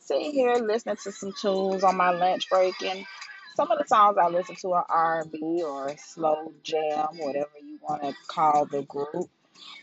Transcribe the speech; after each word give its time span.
Sitting 0.00 0.32
here 0.32 0.54
listening 0.56 0.96
to 1.04 1.12
some 1.12 1.32
tunes 1.40 1.84
on 1.84 1.96
my 1.96 2.10
lunch 2.10 2.50
break, 2.50 2.74
and 2.82 3.06
some 3.54 3.70
of 3.70 3.78
the 3.78 3.86
songs 3.86 4.18
I 4.20 4.26
listen 4.26 4.56
to 4.56 4.72
are 4.72 4.86
R&B 4.88 5.62
or 5.62 5.94
slow 5.98 6.52
jam, 6.64 7.10
whatever 7.18 7.52
you 7.64 7.78
want 7.80 8.02
to 8.02 8.12
call 8.26 8.66
the 8.66 8.82
group. 8.82 9.30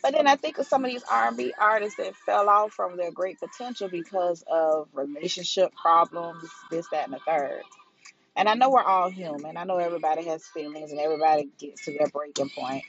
But 0.02 0.14
then 0.14 0.28
I 0.28 0.36
think 0.36 0.58
of 0.58 0.68
some 0.68 0.86
of 0.86 0.92
these 0.92 1.04
R&B 1.10 1.54
artists 1.60 1.98
that 1.98 2.16
fell 2.16 2.50
off 2.50 2.74
from 2.74 2.98
their 2.98 3.12
great 3.12 3.40
potential 3.40 3.90
because 3.90 4.44
of 4.52 4.88
relationship 4.94 5.74
problems, 5.82 6.50
this, 6.72 6.88
that, 6.92 7.06
and 7.06 7.14
the 7.14 7.20
third. 7.20 7.62
And 8.36 8.50
I 8.50 8.56
know 8.56 8.72
we're 8.72 8.84
all 8.84 9.12
human. 9.12 9.58
I 9.58 9.66
know 9.66 9.78
everybody 9.78 10.26
has 10.26 10.46
feelings 10.48 10.92
and 10.92 11.00
everybody 11.00 11.50
gets 11.60 11.86
to 11.86 11.94
their 11.98 12.08
breaking 12.10 12.50
point. 12.50 12.84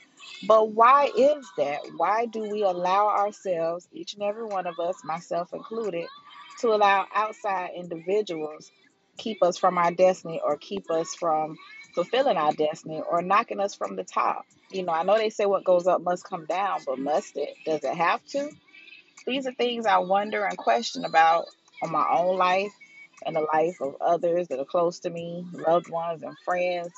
But 0.47 0.71
why 0.71 1.11
is 1.17 1.47
that? 1.57 1.81
Why 1.97 2.25
do 2.25 2.49
we 2.49 2.63
allow 2.63 3.09
ourselves, 3.09 3.87
each 3.93 4.15
and 4.15 4.23
every 4.23 4.45
one 4.45 4.67
of 4.67 4.79
us, 4.79 4.97
myself 5.03 5.53
included, 5.53 6.07
to 6.61 6.69
allow 6.69 7.05
outside 7.13 7.71
individuals 7.75 8.71
keep 9.17 9.43
us 9.43 9.57
from 9.57 9.77
our 9.77 9.91
destiny 9.91 10.41
or 10.43 10.57
keep 10.57 10.89
us 10.91 11.15
from 11.15 11.57
fulfilling 11.93 12.37
our 12.37 12.53
destiny 12.53 13.01
or 13.09 13.21
knocking 13.21 13.59
us 13.59 13.75
from 13.75 13.95
the 13.95 14.03
top. 14.03 14.45
You 14.71 14.83
know, 14.83 14.93
I 14.93 15.03
know 15.03 15.17
they 15.17 15.29
say 15.29 15.45
what 15.45 15.63
goes 15.63 15.87
up 15.87 16.01
must 16.01 16.27
come 16.27 16.45
down, 16.45 16.81
but 16.85 16.99
must 16.99 17.37
it? 17.37 17.55
Does 17.65 17.83
it 17.83 17.95
have 17.95 18.23
to? 18.31 18.49
These 19.25 19.47
are 19.47 19.53
things 19.53 19.85
I 19.85 19.99
wonder 19.99 20.45
and 20.45 20.57
question 20.57 21.05
about 21.05 21.45
on 21.81 21.91
my 21.91 22.05
own 22.11 22.37
life 22.37 22.71
and 23.25 23.35
the 23.35 23.47
life 23.53 23.77
of 23.81 23.95
others 24.01 24.47
that 24.49 24.59
are 24.59 24.65
close 24.65 24.99
to 24.99 25.09
me, 25.09 25.45
loved 25.53 25.89
ones 25.89 26.23
and 26.23 26.35
friends. 26.45 26.91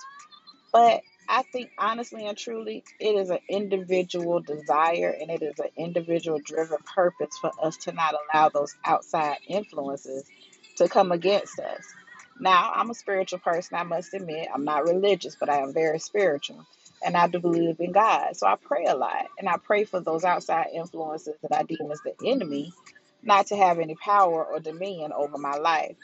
But 0.73 1.01
I 1.29 1.43
think 1.43 1.71
honestly 1.77 2.25
and 2.25 2.37
truly, 2.37 2.83
it 2.99 3.15
is 3.15 3.29
an 3.29 3.39
individual 3.49 4.41
desire 4.41 5.15
and 5.19 5.29
it 5.29 5.41
is 5.41 5.59
an 5.59 5.69
individual 5.77 6.39
driven 6.43 6.77
purpose 6.95 7.37
for 7.39 7.51
us 7.61 7.77
to 7.77 7.91
not 7.93 8.15
allow 8.33 8.49
those 8.49 8.75
outside 8.85 9.37
influences 9.47 10.25
to 10.77 10.87
come 10.87 11.11
against 11.11 11.59
us. 11.59 11.83
Now, 12.39 12.71
I'm 12.75 12.89
a 12.89 12.95
spiritual 12.95 13.39
person, 13.39 13.77
I 13.77 13.83
must 13.83 14.13
admit. 14.13 14.47
I'm 14.53 14.65
not 14.65 14.85
religious, 14.85 15.35
but 15.39 15.49
I 15.49 15.59
am 15.61 15.73
very 15.73 15.99
spiritual. 15.99 16.65
And 17.05 17.17
I 17.17 17.27
do 17.27 17.39
believe 17.39 17.77
in 17.79 17.91
God. 17.91 18.35
So 18.37 18.47
I 18.47 18.55
pray 18.61 18.85
a 18.85 18.95
lot. 18.95 19.27
And 19.39 19.49
I 19.49 19.57
pray 19.57 19.85
for 19.85 19.99
those 20.01 20.23
outside 20.23 20.67
influences 20.73 21.35
that 21.43 21.55
I 21.55 21.63
deem 21.63 21.91
as 21.91 22.01
the 22.01 22.13
enemy 22.25 22.73
not 23.23 23.47
to 23.47 23.57
have 23.57 23.79
any 23.79 23.95
power 23.95 24.45
or 24.45 24.59
dominion 24.59 25.11
over 25.13 25.37
my 25.37 25.55
life. 25.57 25.97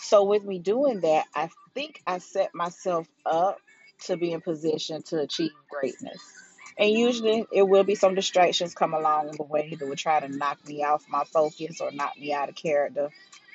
So, 0.00 0.24
with 0.24 0.44
me 0.44 0.58
doing 0.58 1.00
that, 1.00 1.26
I 1.34 1.50
think 1.74 2.02
I 2.06 2.18
set 2.18 2.54
myself 2.54 3.08
up 3.26 3.58
to 4.06 4.16
be 4.16 4.32
in 4.32 4.40
position 4.40 5.02
to 5.04 5.20
achieve 5.20 5.52
greatness. 5.70 6.22
And 6.78 6.90
usually 6.90 7.46
it 7.52 7.62
will 7.68 7.84
be 7.84 7.94
some 7.96 8.14
distractions 8.14 8.74
come 8.74 8.94
along 8.94 9.30
in 9.30 9.36
the 9.36 9.44
way 9.44 9.74
that 9.78 9.88
will 9.88 9.96
try 9.96 10.20
to 10.20 10.28
knock 10.28 10.58
me 10.66 10.84
off 10.84 11.04
my 11.08 11.24
focus 11.24 11.80
or 11.80 11.90
knock 11.92 12.18
me 12.18 12.32
out 12.32 12.48
of 12.50 12.54
character. 12.54 13.10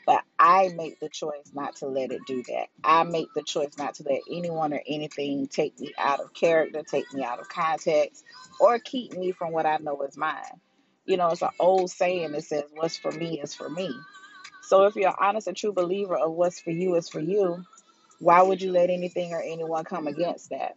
But 0.05 0.23
I 0.37 0.69
make 0.75 0.99
the 0.99 1.09
choice 1.09 1.51
not 1.53 1.77
to 1.77 1.87
let 1.87 2.11
it 2.11 2.21
do 2.27 2.43
that. 2.43 2.67
I 2.83 3.03
make 3.03 3.27
the 3.33 3.43
choice 3.43 3.77
not 3.77 3.95
to 3.95 4.03
let 4.03 4.21
anyone 4.31 4.73
or 4.73 4.81
anything 4.87 5.47
take 5.47 5.79
me 5.79 5.93
out 5.97 6.19
of 6.19 6.33
character, 6.33 6.83
take 6.83 7.11
me 7.13 7.23
out 7.23 7.39
of 7.39 7.49
context, 7.49 8.23
or 8.59 8.79
keep 8.79 9.13
me 9.13 9.31
from 9.31 9.51
what 9.51 9.65
I 9.65 9.77
know 9.77 10.01
is 10.03 10.17
mine. 10.17 10.61
You 11.05 11.17
know, 11.17 11.29
it's 11.29 11.41
an 11.41 11.49
old 11.59 11.89
saying 11.89 12.31
that 12.33 12.43
says, 12.43 12.63
What's 12.73 12.97
for 12.97 13.11
me 13.11 13.39
is 13.41 13.55
for 13.55 13.69
me. 13.69 13.91
So 14.63 14.85
if 14.85 14.95
you're 14.95 15.15
honest 15.19 15.47
and 15.47 15.57
true 15.57 15.73
believer 15.73 16.17
of 16.17 16.33
what's 16.33 16.59
for 16.59 16.71
you 16.71 16.95
is 16.95 17.09
for 17.09 17.19
you, 17.19 17.63
why 18.19 18.41
would 18.41 18.61
you 18.61 18.71
let 18.71 18.89
anything 18.89 19.33
or 19.33 19.41
anyone 19.41 19.83
come 19.85 20.07
against 20.07 20.49
that? 20.49 20.75